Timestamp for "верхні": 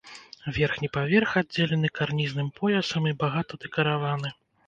0.55-0.87